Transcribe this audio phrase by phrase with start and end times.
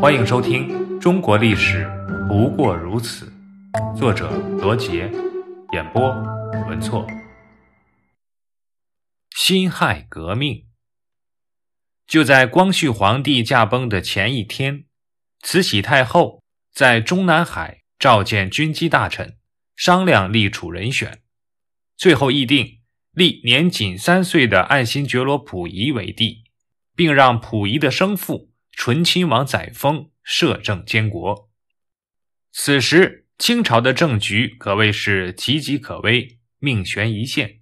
[0.00, 0.68] 欢迎收听
[1.00, 1.84] 《中国历史
[2.28, 3.32] 不过如此》，
[3.98, 5.10] 作者罗杰，
[5.72, 6.08] 演播
[6.68, 7.04] 文措。
[9.36, 10.66] 辛亥革命
[12.06, 14.84] 就在光绪皇帝驾崩的前一天，
[15.42, 19.36] 慈禧太后在中南海召见军机大臣，
[19.74, 21.22] 商量立储人选，
[21.96, 22.78] 最后议定
[23.10, 26.44] 立年仅三岁的爱新觉罗溥仪为帝，
[26.94, 28.47] 并让溥仪的生父。
[28.80, 31.50] 醇亲王载沣摄政监国。
[32.52, 37.58] 此时，清朝的政局可谓是岌岌可危，命悬一线。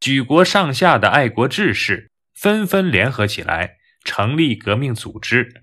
[0.00, 5.62] 举国上下的爱国志士纷纷联合起来，成立革命组织。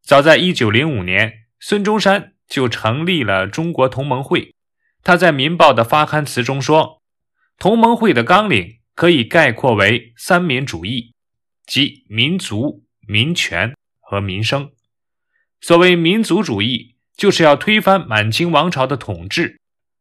[0.00, 4.54] 早在1905年，孙中山就成立了中国同盟会。
[5.02, 7.02] 他在《民报》的发刊词中说
[7.58, 11.14] ：“同盟会的纲领可以概括为三民主义，
[11.66, 13.74] 即民族、民权。”
[14.14, 14.70] 和民生，
[15.60, 19.56] 所谓民族主义，就是要推翻满清王朝的统治；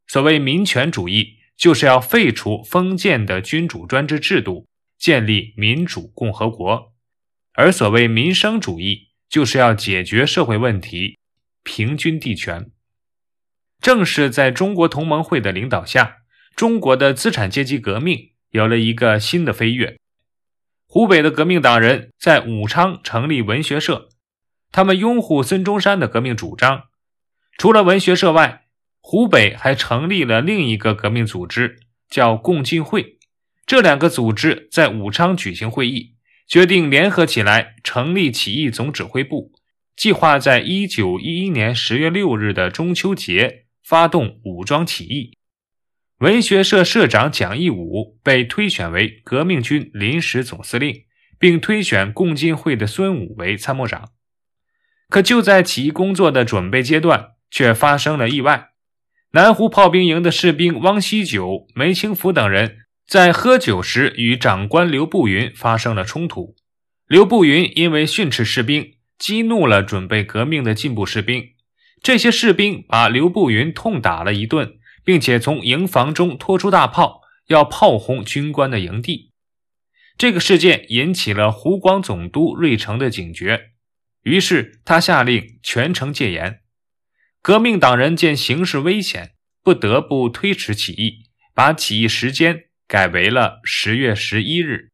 [0.06, 4.68] 所谓民权主义，就是要废除封建的君主专制制度，
[5.00, 6.92] 建立民主共和国；
[7.54, 11.18] 而所谓民生主义，就是要解决社会问题，
[11.64, 12.70] 平均地权。
[13.82, 16.18] 正是在中国同盟会的领导下，
[16.56, 19.98] 中国的资产阶级革命有了一个新的飞跃。
[20.86, 24.09] 湖北的革命党人在武昌成立文学社，
[24.74, 26.86] 他们拥护孙中山的革命主张。
[27.58, 28.64] 除了文学社外，
[29.00, 31.78] 湖北还成立了另一个革命组织，
[32.10, 33.20] 叫共进会。
[33.68, 36.16] 这两个组织在武昌举行会议，
[36.48, 39.52] 决定联合起来成立起义总指挥部，
[39.96, 45.38] 计划在一九一一年十月六日的中秋节发动武装起义。
[46.18, 51.04] 文学社社长蒋义武被推选为革命军临时总司令，
[51.38, 54.10] 并推选共进会的孙武为参谋长。
[55.09, 58.70] 可就在起义工作的准备阶段，却发生了意外。
[59.32, 62.78] 南湖炮兵营的士兵汪锡九、梅清福等人
[63.08, 66.56] 在喝酒时与长官刘步云发生了冲突。
[67.08, 71.50] 刘步云因为训斥士兵，激怒了准备革命的进步士兵。
[72.02, 74.74] 这些士兵把刘步云痛打了一顿。
[75.06, 79.31] 并且从营房中拖出大炮，要炮轰军官的营地。
[80.18, 83.72] 这个事件引起了湖广总督瑞成的警觉，
[84.23, 86.59] 于是他下令全城戒严。
[87.41, 89.31] 革命党人见形势危险，
[89.63, 94.89] 不得不推迟起义，把起义时间改为了十月十一日。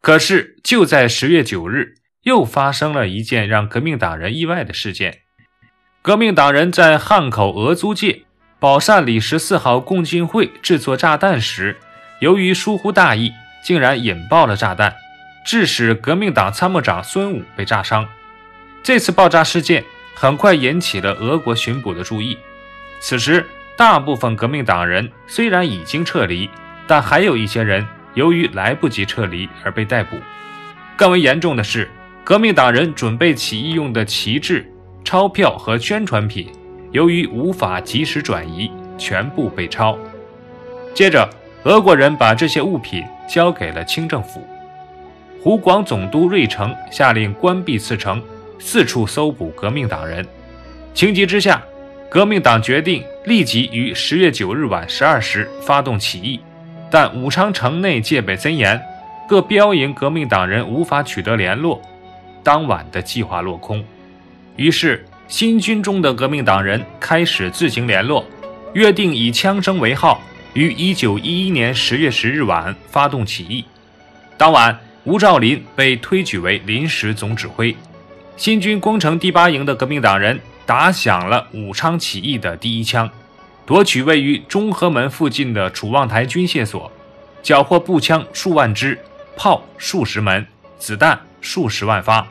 [0.00, 5.22] 可是就在十月九日，又发生了一件让革命党人意外的事件：
[6.02, 8.24] 革命党人在汉口俄租界。
[8.60, 11.76] 宝善里十四号共进会制作炸弹时，
[12.20, 13.30] 由于疏忽大意，
[13.62, 14.94] 竟然引爆了炸弹，
[15.44, 18.08] 致使革命党参谋长孙武被炸伤。
[18.84, 19.82] 这次爆炸事件
[20.14, 22.36] 很快引起了俄国巡捕的注意。
[23.00, 23.46] 此时，
[23.78, 26.50] 大部分革命党人虽然已经撤离，
[26.86, 30.18] 但还有一些人由于来不及撤离而被逮捕。
[30.98, 31.90] 更为严重的是，
[32.22, 34.70] 革命党人准备起义用的旗帜、
[35.02, 36.52] 钞票和宣传品。
[36.92, 39.98] 由于无法及时转移，全部被抄。
[40.92, 41.26] 接着，
[41.62, 44.46] 俄国人把这些物品交给了清政府。
[45.42, 48.22] 湖广总督瑞成下令关闭次城，
[48.64, 50.26] 四处搜捕革命党人。
[50.94, 51.62] 情急之下，
[52.08, 56.40] 革命党决定立即于十月九日晚十二时发动起义。
[56.90, 58.80] 但武昌城内戒备森严，
[59.28, 61.82] 各标营革命党人无法取得联络，
[62.42, 63.84] 当晚的计划落空。
[64.56, 65.04] 于是。
[65.26, 68.22] 新军中的革命党人开始自行联络，
[68.74, 70.20] 约定以枪声为号，
[70.52, 73.64] 于一九一一年十月十日晚发动起义。
[74.36, 77.74] 当晚，吴兆麟被推举为临时总指挥。
[78.36, 83.08] 新军攻城第八营的革命党人打响了武昌起义的第一枪，
[83.64, 86.90] 夺取位于中和门附近的楚望台军械所，
[87.42, 88.98] 缴获步枪数万支，
[89.36, 90.46] 炮数十门，
[90.78, 92.26] 子弹数十万发，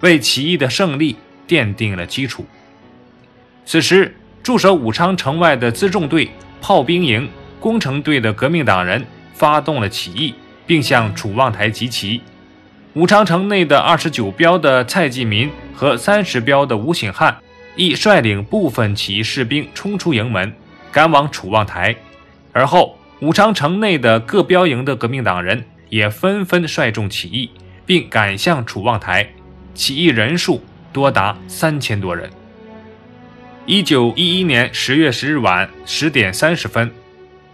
[0.00, 1.16] 为起义的胜利。
[1.48, 2.44] 奠定了基础。
[3.64, 6.30] 此时，驻守武昌城外的辎重队、
[6.60, 7.26] 炮兵营、
[7.58, 9.02] 工程队的革命党人
[9.32, 10.34] 发动了起义，
[10.66, 12.20] 并向楚望台集齐。
[12.94, 17.36] 武昌城内的二十九标的蔡继民和三十标的吴醒汉
[17.76, 20.52] 亦率领部分起义士兵冲出营门，
[20.90, 21.94] 赶往楚望台。
[22.52, 27.50] 而后，武昌城内的各标营的革命党人也纷纷率众起义，
[27.86, 29.28] 并赶向楚望台。
[29.74, 30.62] 起义人数。
[30.90, 32.28] 多达三千多人。
[33.66, 36.90] 一九一一年十月十日晚十点三十分，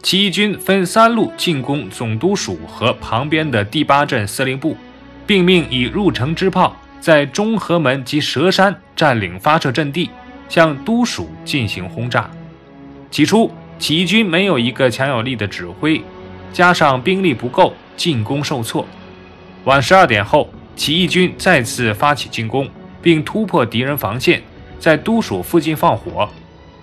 [0.02, 4.76] 起义军分三路进攻总督署和旁边的第八镇司令部，
[5.26, 10.10] 并命以入城之炮在中和门及蛇山占领发射阵地，
[10.48, 12.30] 向都署进行轰炸。
[13.10, 16.02] 起初，起义军没有一个强有力的指挥，
[16.52, 18.86] 加上兵力不够，进攻受挫。
[19.64, 22.68] 晚十二点后，起义军再次发起进攻，
[23.00, 24.42] 并突破敌人防线，
[24.78, 26.28] 在都署附近放火，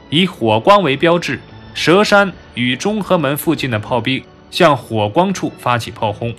[0.09, 1.39] 以火光为标志。
[1.73, 6.35] 蛇山与中和门附近的炮兵向火光处发起炮轰。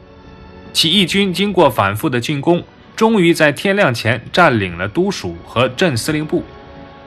[0.73, 2.63] 起义军经过反复的进攻，
[2.97, 6.45] 终于在天亮前占领了都署和镇司令部。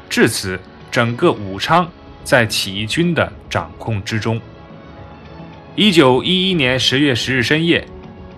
[0.09, 0.59] 至此，
[0.91, 1.89] 整个武昌
[2.23, 4.39] 在起义军的掌控之中。
[5.75, 7.85] 一九一一年十月十日深夜，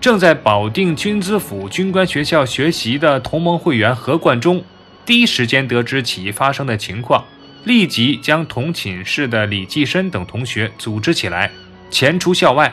[0.00, 4.64] 正在保定军资府军官学校学习的同盟会员何冠中，
[5.04, 7.24] 第一时间得知起义发生的情况，
[7.64, 11.50] 立即将同寝室的李济深等同学组织起来，
[11.90, 12.72] 前出校外。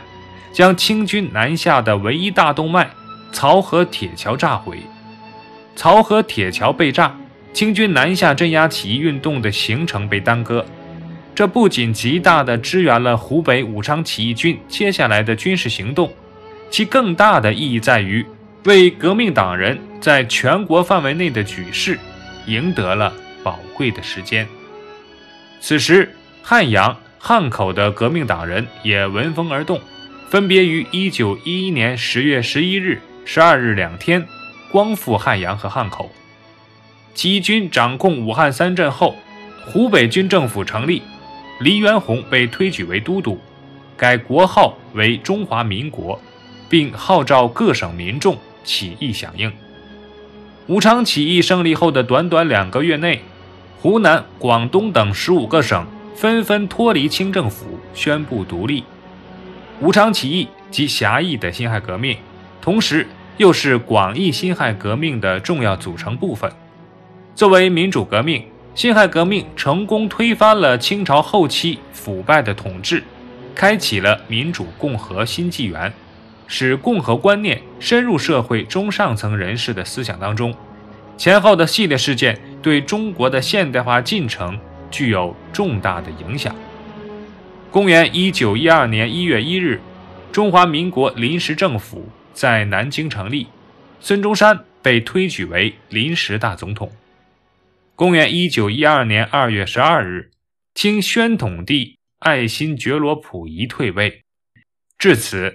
[0.55, 2.89] 将清军南下的唯一大动脉
[3.33, 4.79] 漕河铁桥炸毁，
[5.75, 7.13] 漕河铁桥被炸，
[7.51, 10.65] 清军南下镇压起义运动的行程被耽搁。
[11.35, 16.09] 这不仅极大地支援了湖北武昌起义军接下来的军事行动，
[16.69, 18.25] 其更大的意义在于
[18.63, 21.99] 为革命党人在全国范围内的举事
[22.45, 23.11] 赢得了
[23.43, 24.47] 宝贵的时间。
[25.59, 29.77] 此时，汉阳、汉口的革命党人也闻风而动。
[30.27, 34.25] 分别于一九一一年十月十一日、十二日两天，
[34.71, 36.09] 光复汉阳和汉口。
[37.13, 39.15] 起义军掌控武汉三镇后，
[39.67, 41.03] 湖北军政府成立，
[41.59, 43.39] 黎元洪被推举为都督，
[43.95, 46.19] 改国号为中华民国，
[46.67, 49.51] 并号召各省民众起义响应。
[50.65, 53.21] 武昌起义胜利后的短短两个月内，
[53.79, 55.85] 湖南、广东等十五个省
[56.15, 58.83] 纷纷脱离清政府，宣布独立。
[59.81, 62.17] 武昌起义及狭义的辛亥革命，
[62.61, 63.05] 同时
[63.37, 66.49] 又是广义辛亥革命的重要组成部分。
[67.35, 73.03] 作为民主革命，辛亥革命成功推翻了清朝后期腐败的统治，
[73.53, 75.91] 开启了民主共和新纪元，
[76.47, 80.55] 使共和观念深入社会中上层人士的思想当中。
[81.17, 84.57] 前后的系列事件对中国的现代化进程
[84.89, 86.55] 具有重大的影响。
[87.75, 89.81] 公元一九一二年一月一日，
[90.31, 93.47] 中华民国临时政府在南京成立，
[93.99, 96.89] 孙中山被推举为临时大总统。
[97.93, 100.31] 公元一九一二年二月十二日，
[100.73, 104.21] 清宣统帝爱新觉罗溥仪退位。
[104.97, 105.53] 至此，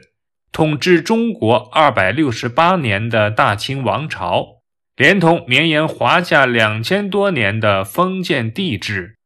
[0.52, 4.60] 统治中国二百六十八年的大清王朝，
[4.94, 9.16] 连同绵延华夏两千多年的封建帝制，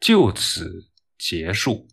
[0.00, 1.86] 就此结束。